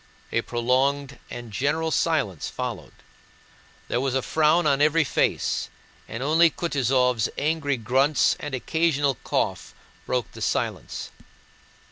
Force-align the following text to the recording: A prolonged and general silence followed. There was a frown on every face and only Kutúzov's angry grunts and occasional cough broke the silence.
A 0.31 0.41
prolonged 0.41 1.19
and 1.29 1.51
general 1.53 1.91
silence 1.91 2.49
followed. 2.49 2.93
There 3.87 4.01
was 4.01 4.15
a 4.15 4.23
frown 4.23 4.65
on 4.65 4.81
every 4.81 5.03
face 5.03 5.69
and 6.07 6.23
only 6.23 6.49
Kutúzov's 6.49 7.29
angry 7.37 7.77
grunts 7.77 8.35
and 8.39 8.55
occasional 8.55 9.13
cough 9.23 9.75
broke 10.07 10.31
the 10.31 10.41
silence. 10.41 11.11